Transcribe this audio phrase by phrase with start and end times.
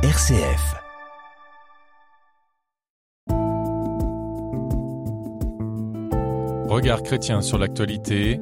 [0.00, 0.76] RCF.
[6.68, 8.38] Regard chrétien sur l'actualité.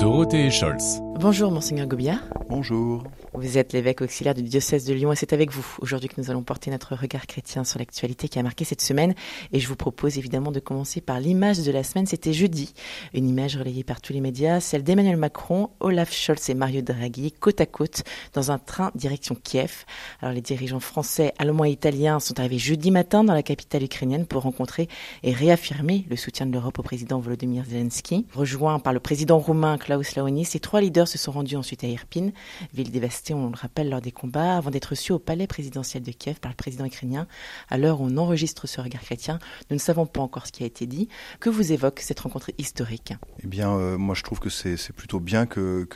[0.00, 1.05] Dorothée Scholz.
[1.18, 2.20] Bonjour, Monseigneur Gobillard.
[2.50, 3.02] Bonjour.
[3.32, 6.30] Vous êtes l'évêque auxiliaire du diocèse de Lyon et c'est avec vous aujourd'hui que nous
[6.30, 9.14] allons porter notre regard chrétien sur l'actualité qui a marqué cette semaine.
[9.52, 12.06] Et je vous propose évidemment de commencer par l'image de la semaine.
[12.06, 12.74] C'était jeudi.
[13.14, 17.32] Une image relayée par tous les médias, celle d'Emmanuel Macron, Olaf Scholz et Mario Draghi
[17.32, 18.04] côte à côte
[18.34, 19.84] dans un train direction Kiev.
[20.20, 24.26] Alors les dirigeants français, allemands et italiens sont arrivés jeudi matin dans la capitale ukrainienne
[24.26, 24.88] pour rencontrer
[25.22, 28.26] et réaffirmer le soutien de l'Europe au président Volodymyr Zelensky.
[28.34, 31.86] Rejoint par le président roumain Klaus Laonis, ces trois leaders se sont rendus ensuite à
[31.86, 32.30] Irpin,
[32.74, 36.12] ville dévastée, on le rappelle, lors des combats, avant d'être reçus au palais présidentiel de
[36.12, 37.26] Kiev par le président ukrainien.
[37.68, 39.38] À l'heure où on enregistre ce regard chrétien,
[39.70, 41.08] nous ne savons pas encore ce qui a été dit.
[41.40, 43.14] Que vous évoque cette rencontre historique?
[43.42, 45.86] Eh bien, euh, moi je trouve que c'est plutôt bien que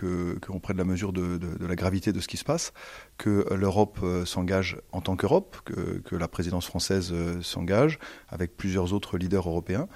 [0.40, 2.72] qu'on prenne la mesure de, de, la gravité de ce qui se passe,
[3.20, 7.98] que l'Europe euh, s'engage en tant qu'Europe, que, la présidence française euh, s'engage
[8.30, 9.88] avec plusieurs autres leaders européens.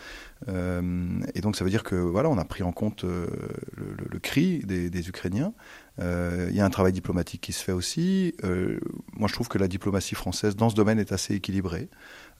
[0.48, 4.58] Euh, et donc ça veut dire que voilà, on a pris en compte le, cri
[4.58, 5.54] des Ukrainiens.
[6.00, 8.34] Euh, il y a un travail diplomatique qui se fait aussi.
[8.44, 8.80] Euh,
[9.12, 11.88] moi, je trouve que la diplomatie française dans ce domaine est assez équilibrée.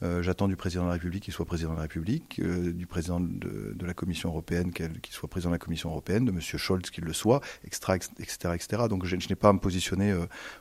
[0.03, 3.21] Euh, J'attends du président de la République qu'il soit président de la République, du président
[3.21, 6.41] de, la Commission européenne qu'il soit président de la Commission européenne, de M.
[6.41, 8.83] Scholz qu'il le soit, etc., etc., etc.
[8.89, 10.15] Donc, je n'ai pas à me positionner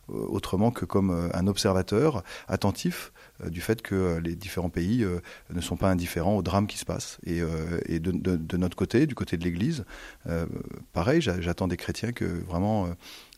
[0.08, 3.12] autrement que comme un observateur attentif
[3.50, 5.06] du fait que les différents pays
[5.50, 7.20] ne sont pas indifférents au drame qui se passe.
[7.26, 7.42] Et,
[8.00, 9.86] de, notre côté, du côté de l'Église,
[10.94, 12.90] pareil, j'attends des chrétiens que vraiment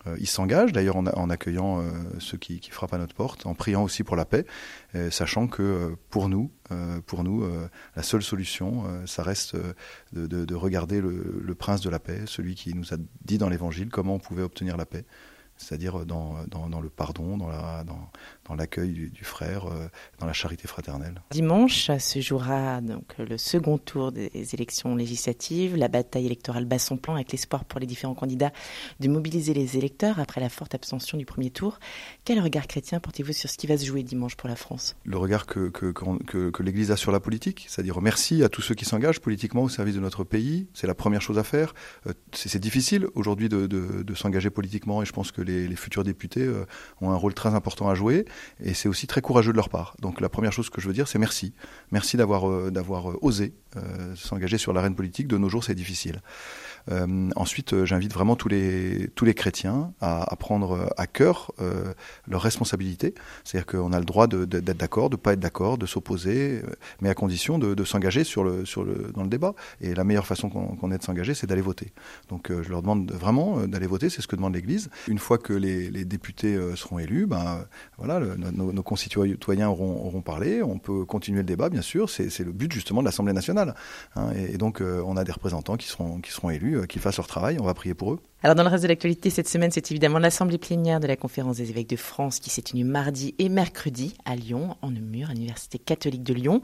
[0.08, 3.84] euh, ils s'engagent, d'ailleurs en, accueillant euh, ceux qui, frappent à notre porte, en priant
[3.84, 4.46] aussi pour la paix,
[4.96, 6.52] euh, sachant que pour nous,
[7.06, 7.48] pour nous,
[7.96, 9.56] la seule solution, ça reste
[10.14, 13.50] de, de, de regarder le, prince de la paix, celui qui nous a dit dans
[13.50, 15.06] l'Évangile comment on pouvait obtenir la paix
[15.58, 18.10] c'est-à-dire dans, dans, dans, le pardon, dans, la, dans,
[18.48, 19.88] dans l'accueil du, du, frère, euh,
[20.20, 21.22] dans la charité fraternelle.
[21.32, 25.76] Dimanche se jouera donc le second tour des élections législatives.
[25.76, 28.52] La bataille électorale bat son plan avec l'espoir pour les différents candidats
[29.00, 31.80] de mobiliser les électeurs après la forte abstention du premier tour.
[32.24, 34.96] Quel regard chrétien portez-vous sur ce qui va se jouer dimanche pour la France?
[35.06, 38.62] Le regard que, que, que, que l'Église a sur la politique, c'est-à-dire merci à tous
[38.62, 40.68] ceux qui s'engagent politiquement au service de notre pays.
[40.74, 41.74] C'est la première chose à faire.
[42.08, 46.04] Euh, c'est difficile aujourd'hui de, de, de s'engager politiquement et je pense que les, futurs
[46.04, 46.66] députés euh,
[47.02, 48.26] ont un rôle très important à jouer
[48.64, 49.96] et c'est aussi très courageux de leur part.
[50.02, 51.54] Donc la première chose que je veux dire, c'est merci.
[51.92, 53.65] Merci d'avoir euh, d'avoir osé euh,
[54.16, 55.28] s'engager sur l'arène politique.
[55.28, 56.22] De nos jours, c'est difficile.
[56.92, 61.94] Euh, ensuite, euh, j'invite vraiment tous les, tous les chrétiens à, prendre à cœur euh,
[62.28, 63.14] leurs responsabilités.
[63.44, 66.62] C'est-à-dire qu'on a le droit d'être d'accord, de ne pas être d'accord, de s'opposer,
[67.02, 69.54] mais à condition de, s'engager sur le, sur le, dans le débat.
[69.82, 71.94] Et la meilleure façon qu'on qu ait de s'engager, c'est d'aller voter.
[72.30, 74.90] Donc je leur demande vraiment d'aller voter, c'est ce que demande l'Église.
[75.08, 77.66] Une fois que les, députés seront élus, ben,
[77.98, 82.10] voilà, nos, nos, concitoyens auront, auront parlé, on peut continuer le débat, bien sûr.
[82.10, 83.65] C'est le but justement de l'Assemblée nationale.
[84.16, 87.28] Hein, et, donc on a des représentants qui seront, qui seront élus qu'ils fassent leur
[87.28, 87.58] travail.
[87.60, 88.20] On va prier pour eux.
[88.46, 91.58] Alors dans le reste de l'actualité cette semaine, c'est évidemment l'assemblée plénière de la conférence
[91.58, 95.34] des évêques de France qui s'est tenue mardi et mercredi à Lyon, en Nemours, à
[95.34, 96.62] l'université catholique de Lyon.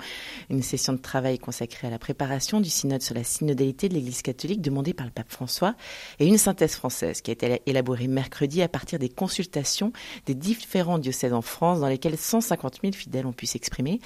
[0.51, 4.21] Une session de travail consacrée à la préparation du synode sur la synodalité de l'Église
[4.21, 5.73] catholique demandée par le pape François
[6.19, 9.91] et une synthèse française qui a été élaborée mercredi à partir des consultations
[10.27, 13.99] des différents diocèses en France dans lesquels 150 000 fidèles ont pu s'exprimer.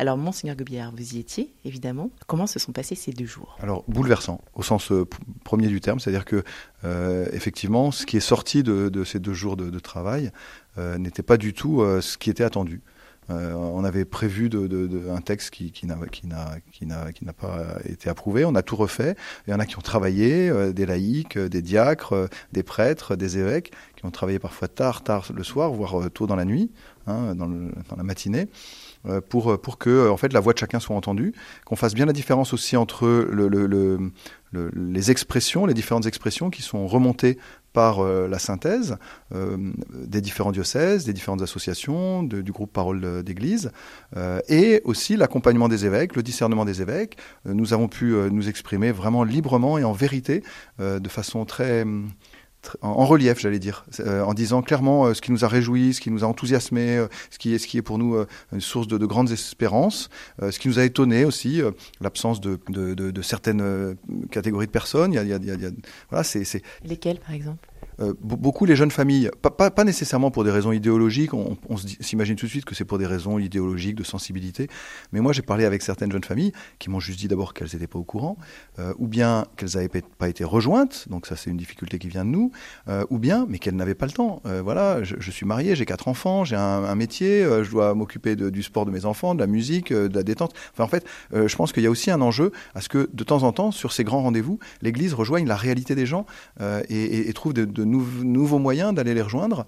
[0.00, 2.10] Alors Monseigneur Gobillard, vous y étiez évidemment.
[2.26, 3.56] Comment se sont passés ces deux jours?
[3.62, 5.06] Alors bouleversant au sens euh,
[5.44, 6.42] premier du terme, c'est-à-dire que
[6.82, 10.30] euh, effectivement, ce qui est sorti de, ces deux jours de, travail
[10.78, 12.82] euh, n'était pas du tout euh, ce qui était attendu.
[13.30, 14.50] Euh, on avait prévu
[15.10, 15.96] un texte qui, n'a
[17.32, 18.44] pas été approuvé.
[18.44, 19.14] On a tout refait.
[19.46, 23.16] Il y en a qui ont travaillé, euh, des laïcs, euh, des diacres, des prêtres,
[23.16, 26.70] des évêques, qui ont travaillé parfois tard, tard le soir, voire tôt dans la nuit,
[27.06, 27.48] hein, dans,
[27.96, 28.48] la matinée
[29.28, 31.32] pour, pour que en fait, la voix de chacun soit entendue,
[31.64, 34.12] qu'on fasse bien la différence aussi entre le, le, le,
[34.52, 37.38] les expressions, les différentes expressions qui sont remontées
[37.72, 38.96] par euh, la synthèse
[39.32, 39.56] euh,
[39.92, 43.70] des différents diocèses, des différentes associations, du groupe Parole d'Église,
[44.16, 47.16] euh, et aussi l'accompagnement des évêques, le discernement des évêques.
[47.44, 50.42] nous avons pu nous exprimer vraiment librement et en vérité,
[50.78, 51.84] de façon très
[52.82, 56.00] en relief, j'allais dire, euh, en disant clairement euh, ce qui nous a réjouis, ce
[56.00, 58.86] qui nous a enthousiasmé, euh, ce qui est ce qui est pour nous une source
[58.86, 60.08] de, de grandes espérances,
[60.40, 61.62] ce qui nous a étonné aussi,
[62.00, 63.96] l'absence de, de, certaines
[64.30, 65.12] catégories de personnes.
[65.12, 65.70] Il y a, y a, y a
[66.10, 67.68] voilà, c'est lesquelles par exemple?
[68.00, 71.56] Euh, beaucoup les jeunes familles, pas, nécessairement pour des raisons idéologiques, on,
[72.00, 74.68] s'imagine tout de suite que c'est pour des raisons idéologiques, de sensibilité,
[75.12, 77.86] mais moi j'ai parlé avec certaines jeunes familles qui m'ont juste dit d'abord qu'elles n'étaient
[77.86, 78.36] pas au courant,
[78.78, 82.24] euh, ou bien qu'elles n'avaient pas été rejointes, donc ça c'est une difficulté qui vient
[82.24, 82.52] de nous,
[82.88, 84.42] euh, ou bien mais qu'elles n'avaient pas le temps.
[84.62, 88.86] Voilà, je, suis marié, j'ai quatre enfants, j'ai un, métier, je dois m'occuper du sport
[88.86, 90.54] de mes enfants, de la musique, de la détente.
[90.72, 93.24] Enfin en fait, je pense qu'il y a aussi un enjeu à ce que de
[93.24, 96.26] temps en temps, sur ces grands rendez-vous, l'Église rejoigne la réalité des gens
[96.88, 99.66] et, trouve de, de nouveaux moyens d'aller les rejoindre,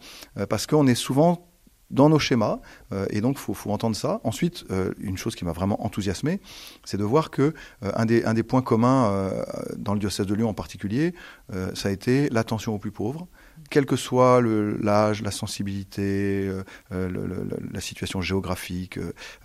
[0.49, 1.53] parce qu'on est souvent
[1.93, 2.59] dans nos schémas,
[2.91, 4.21] euh, et donc faut, faut entendre ça.
[4.25, 6.41] Ensuite, euh, une chose qui m'a vraiment enthousiasmé,
[6.85, 7.55] c'est de voir que
[7.85, 9.31] euh, un des points communs
[9.77, 11.15] dans le diocèse de Lyon en particulier,
[11.75, 13.29] ça a été l'attention aux plus pauvres
[13.73, 16.47] quel que soit l'âge, la sensibilité,
[16.93, 18.99] euh, le, la situation géographique,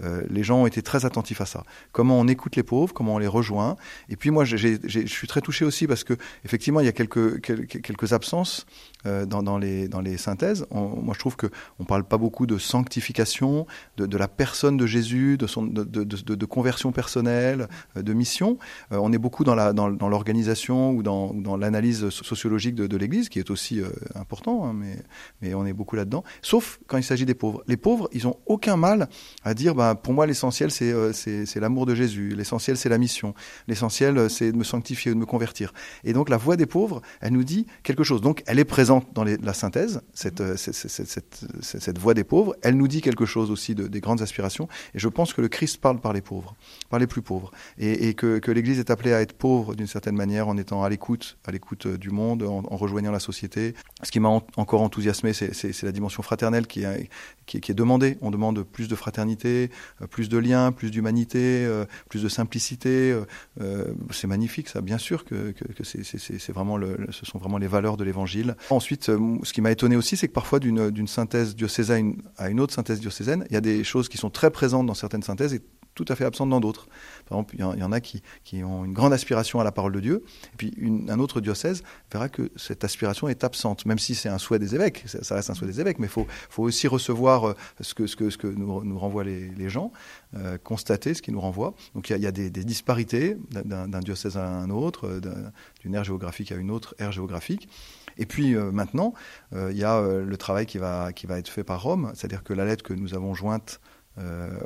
[0.04, 1.64] euh, les gens ont été très attentifs à ça.
[1.94, 3.78] Comment on écoute les pauvres, comment on les rejoint.
[4.10, 4.58] Et puis moi, je
[5.06, 6.14] suis très touché aussi parce que
[6.44, 8.66] effectivement, il y a quelques, absences
[9.06, 10.66] euh, dans, les, synthèses.
[10.72, 11.48] On, moi, je trouve que
[11.80, 13.66] on parle pas beaucoup de sanctification,
[13.96, 18.58] de, la personne de Jésus, de, conversion personnelle, de mission.
[18.92, 23.82] on est beaucoup dans l'organisation ou dans, l'analyse sociologique de l'Église, qui est aussi
[24.18, 24.98] important, hein, mais,
[25.42, 26.24] mais on est beaucoup là-dedans.
[26.42, 27.64] Sauf quand il s'agit des pauvres.
[27.68, 29.08] Les pauvres, ils ont aucun mal
[29.44, 31.14] à dire, bah, pour moi, l'essentiel, c'est euh,
[31.56, 32.34] l'amour de Jésus.
[32.36, 33.34] L'essentiel, c'est la mission.
[33.68, 35.74] L'essentiel, euh, c'est de me sanctifier, de me convertir.
[36.04, 38.22] Et donc, la voix des pauvres, elle nous dit quelque chose.
[38.22, 42.56] Donc, elle est présente dans la synthèse, cette, euh, cette, cette, cette, voix des pauvres.
[42.62, 44.68] Elle nous dit quelque chose aussi de, des grandes aspirations.
[44.94, 46.56] Et je pense que le Christ parle par les pauvres,
[46.90, 47.52] par les plus pauvres.
[47.78, 51.38] Et, que, l'Église est appelée à être pauvre d'une certaine manière en étant à l'écoute,
[51.46, 53.74] à l'écoute du monde, en rejoignant la société,
[54.04, 58.18] ce qui m'a encore enthousiasmé, c'est la dimension fraternelle qui est, demandée.
[58.22, 59.72] On demande plus de fraternité,
[60.02, 63.18] euh, plus de liens, plus d'humanité, euh, plus de simplicité.
[63.60, 64.82] Euh, c'est magnifique, ça.
[64.82, 65.54] Bien sûr que,
[65.84, 66.78] c'est vraiment
[67.10, 68.56] ce sont vraiment les valeurs de l'Évangile.
[68.70, 72.76] Ensuite, ce qui m'a étonné aussi, c'est que parfois d'une synthèse diocésaine à une autre
[72.76, 75.60] synthèse diocésaine, il y a des choses qui sont très présentes dans certaines synthèses
[75.98, 76.88] tout à fait absentes dans d'autres.
[77.28, 78.22] Par exemple, il y, en a qui,
[78.64, 80.24] ont une grande aspiration à la parole de Dieu,
[80.54, 80.74] et puis
[81.10, 84.76] un autre diocèse verra que cette aspiration est absente, même si c'est un souhait des
[84.76, 88.48] évêques, ça, reste un souhait des évêques, mais il faut, aussi recevoir euh, ce que,
[88.48, 89.92] nous, renvoient les, gens,
[90.36, 91.74] euh, constater ce qui nous renvoie.
[91.96, 95.20] Donc il y a, des, disparités d'un diocèse à un autre,
[95.82, 97.68] d'une ère géographique à une autre ère géographique.
[98.18, 99.14] Et puis euh, maintenant,
[99.54, 102.54] euh, il y a euh, le travail qui va, être fait par Rome, c'est-à-dire que
[102.54, 103.87] la lettre que nous avons jointe euh,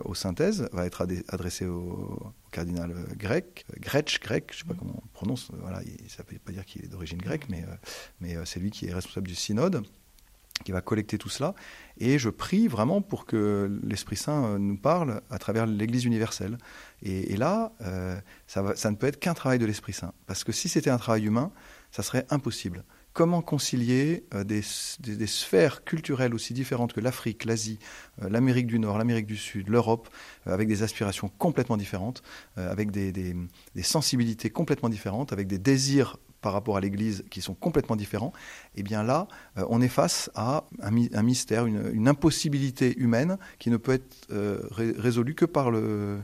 [0.06, 4.76] aux synthèses va être adressée au, au, cardinal grec, grec, grec, je ne sais pas
[4.78, 7.64] comment on prononce, voilà, il, ça ne veut pas dire qu'il est d'origine grecque, mais,
[7.64, 7.76] euh,
[8.20, 9.84] mais c'est lui qui est responsable du synode,
[10.64, 11.56] qui va collecter tout cela.
[11.98, 16.58] Et je prie vraiment pour que l'Esprit Saint nous parle à travers l'Église universelle.
[17.02, 20.14] Et, et là, euh, ça, va, ça ne peut être qu'un travail de l'Esprit Saint.
[20.28, 21.52] Parce que si c'était un travail humain,
[21.92, 27.80] ça serait impossible comment concilier euh, des, sphères culturelles aussi différentes que l'Afrique, l'Asie,
[28.22, 30.10] euh, l'Amérique du Nord, l'Amérique du Sud, l'Europe,
[30.48, 32.24] euh, avec des aspirations complètement différentes,
[32.56, 33.36] avec des,
[33.82, 38.34] sensibilités complètement différentes, avec des désirs par rapport à l'Église qui sont complètement différents,
[38.76, 43.94] eh bien là, on est face à un, mystère, une, impossibilité humaine qui ne peut
[43.94, 44.28] être
[44.72, 46.18] ré résolue que par la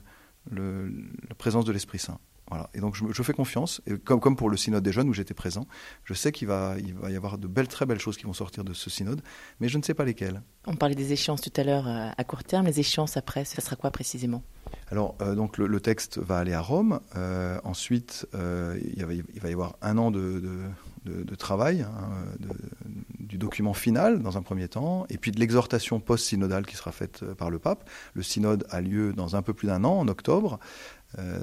[1.37, 2.19] présence de l'Esprit Saint.
[2.49, 2.69] Voilà.
[2.73, 5.13] Et donc je, je fais confiance, et comme, comme, pour le synode des jeunes où
[5.13, 5.67] j'étais présent,
[6.03, 8.33] je sais qu'il va, il va y avoir de belles, très belles choses qui vont
[8.33, 9.21] sortir de ce synode,
[9.59, 10.41] mais je ne sais pas lesquelles.
[10.65, 13.61] On parlait des échéances tout à l'heure euh, à court terme, les échéances après, ça
[13.61, 14.43] sera quoi précisément?
[14.89, 16.99] Alors, euh, donc le, le, texte va aller à Rome.
[17.15, 20.59] Euh, ensuite, euh, il, va, il, va, y avoir un an de, de,
[21.07, 22.09] de, travail, hein,
[23.19, 27.25] du document final dans un premier temps, et puis de l'exhortation post-synodale qui sera faite
[27.35, 27.89] par le pape.
[28.13, 30.59] Le synode a lieu dans un peu plus d'un an, en octobre.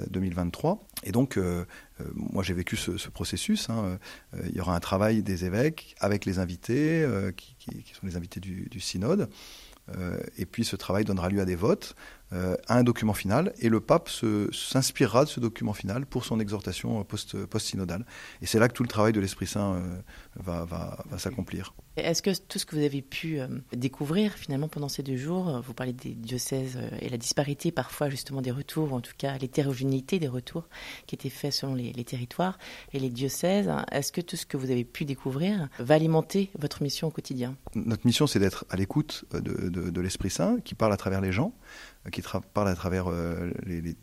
[0.09, 0.87] 2023.
[1.03, 1.65] Et donc, euh,
[1.99, 3.69] euh, moi, j'ai vécu ce, ce processus.
[3.69, 3.97] Hein.
[4.35, 7.05] Euh, il y aura un travail des évêques avec les invités,
[7.35, 7.55] qui,
[7.93, 9.29] sont les invités du synode.
[10.37, 11.95] et puis, ce travail donnera lieu à des votes
[12.33, 14.09] euh, un document final et le pape
[14.51, 18.03] s'inspirera de ce document final pour son exhortation post-synodale.
[18.03, 20.01] Post et c'est là que tout le travail de l'Esprit Saint euh,
[20.35, 21.73] va, va, va s'accomplir.
[21.97, 25.61] Est-ce que tout ce que vous avez pu euh, découvrir finalement pendant ces deux jours,
[25.65, 29.13] vous parlez des diocèses euh, et la disparité parfois justement des retours, ou en tout
[29.17, 30.67] cas l'hétérogénéité des retours
[31.07, 32.57] qui étaient faits selon les, les territoires
[32.91, 36.83] et les diocèses, est-ce que tout ce que vous avez pu découvrir va alimenter votre
[36.83, 37.55] mission au quotidien?
[37.75, 41.21] Notre mission c'est d'être à l'écoute de, de, de l'Esprit Saint qui parle à travers
[41.21, 41.53] les gens
[42.11, 42.21] qui
[42.53, 43.95] parle à travers euh, les,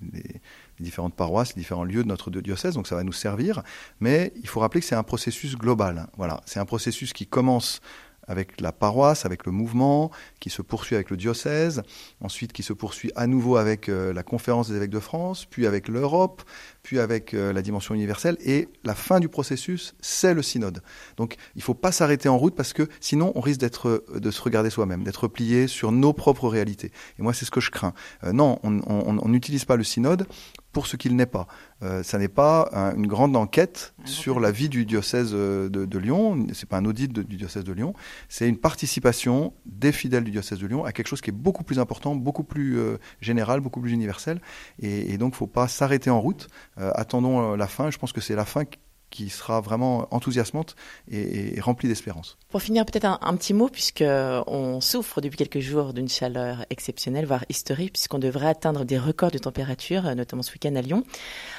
[0.81, 3.63] différentes paroisses, les différents lieux de notre diocèse, donc ça va nous servir.
[4.01, 6.09] Mais il faut rappeler que c'est un processus global.
[6.17, 7.81] Voilà, c'est un processus qui commence
[8.29, 11.83] avec la paroisse, avec le mouvement, qui se poursuit avec le diocèse,
[12.21, 15.67] ensuite qui se poursuit à nouveau avec euh, la conférence des évêques de France, puis
[15.67, 16.43] avec l'Europe,
[16.83, 20.83] puis avec euh, la dimension universelle, et la fin du processus, c'est le synode.
[21.17, 24.31] Donc il ne faut pas s'arrêter en route parce que sinon on risque d'être, de
[24.31, 26.93] se regarder soi-même, d'être plié sur nos propres réalités.
[27.19, 27.95] Et moi c'est ce que je crains.
[28.25, 30.27] Euh, non, on n'utilise pas le synode
[30.73, 31.47] pour ce qu'il n'est pas.
[31.83, 35.99] Euh, ça n'est pas une grande enquête sur la vie du diocèse euh, de, de
[35.99, 37.95] Lyon, c'est pas un audit du diocèse de Lyon,
[38.29, 41.65] c'est une participation des fidèles du diocèse de Lyon à quelque chose qui est beaucoup
[41.65, 44.41] plus important, beaucoup plus euh, général, beaucoup plus universel.
[44.81, 46.49] Et, et donc, faut pas s'arrêter en route.
[46.77, 47.91] Attendons la fin.
[47.91, 48.65] Je pense que c'est la fin
[49.13, 50.75] qui sera vraiment enthousiasmante
[51.09, 52.39] et, remplie d'espérance.
[52.49, 57.27] Pour finir, peut-être un, petit mot, puisque on souffre depuis quelques jours d'une chaleur exceptionnelle,
[57.27, 61.05] voire historique, puisqu'on devrait atteindre des records de température, notamment ce week-end à Lyon.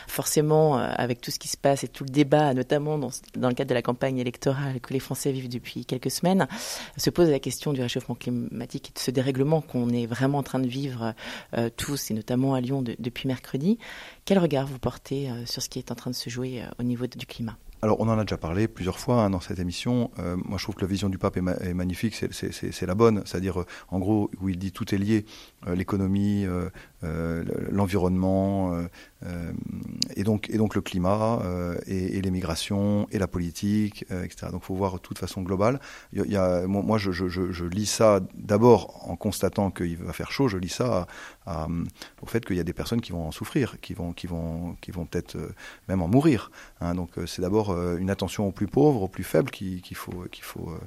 [0.08, 3.54] Forcément, euh, avec tout ce qui se passe et tout le débat, notamment dans, le
[3.54, 6.48] cadre de la campagne électorale que les Français vivent depuis quelques semaines,
[6.98, 10.44] se pose la question du réchauffement climatique et de ce dérèglement qu'on est vraiment en
[10.44, 11.14] train de vivre
[11.56, 13.78] euh, tous, et notamment à Lyon depuis mercredi.
[14.26, 16.84] Quel regard vous portez euh, sur ce qui est en train de se jouer au
[16.84, 17.58] niveau du climat?
[17.84, 20.10] Alors, on en a déjà parlé plusieurs fois hein, dans cette émission.
[20.18, 23.24] Euh, moi, je trouve que la vision du pape est, magnifique, c'est la bonne.
[23.26, 25.26] C'est-à-dire, euh, en gros, où il dit tout est lié,
[25.68, 26.46] euh, l'économie,
[27.02, 28.88] l'environnement,
[30.16, 31.42] et, donc, et donc le climat,
[31.88, 34.48] et, et les migrations, et la politique, etc.
[34.52, 35.80] Donc, il faut voir de toute façon globale.
[36.14, 40.48] Moi, je, lis ça d'abord en constatant qu'il va faire chaud.
[40.48, 41.08] Je lis ça
[41.48, 44.76] au fait qu'il y a des personnes qui vont en souffrir, qui vont, qui vont,
[44.82, 45.38] qui vont peut-être
[45.88, 46.52] même en mourir.
[46.82, 46.96] Hein.
[46.96, 50.44] donc, c'est d'abord euh, une attention aux plus pauvres, aux plus faibles qu'il faut, qu'il
[50.44, 50.80] faut, euh,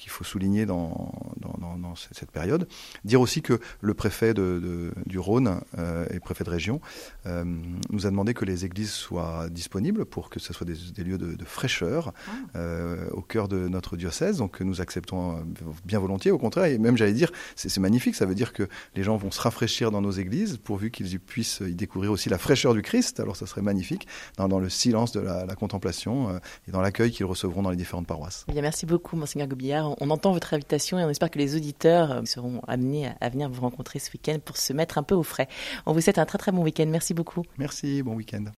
[0.00, 2.66] qu'il faut souligner dans, dans, dans, cette période.
[3.04, 6.80] Dire aussi que le préfet de, du Rhône euh, et préfet de région
[7.26, 7.44] euh,
[7.90, 11.44] nous a demandé que les églises soient disponibles pour que ce soit des, lieux de,
[11.44, 12.30] fraîcheur ah.
[12.56, 14.38] euh, au cœur de notre diocèse.
[14.38, 15.44] Donc nous acceptons
[15.84, 19.02] bien volontiers, au contraire, et même j'allais dire, c'est magnifique, ça veut dire que les
[19.02, 22.72] gens vont se rafraîchir dans nos églises pourvu qu'ils puissent y découvrir aussi la fraîcheur
[22.72, 23.20] du Christ.
[23.20, 24.06] Alors ça serait magnifique
[24.38, 26.38] dans, dans le silence de la, contemplation euh,
[26.68, 28.44] et dans l'accueil qu'ils recevront dans les différentes paroisses.
[28.48, 31.56] Eh bien, merci beaucoup, Monseigneur Gobillard on entend votre invitation et on espère que les
[31.56, 35.14] auditeurs euh, seront amenés à venir vous rencontrer ce week-end pour se mettre un peu
[35.14, 35.48] au frais.
[35.86, 36.86] On vous souhaite un très très bon week-end.
[36.86, 37.42] Merci beaucoup.
[37.58, 38.44] Merci, bon week-end.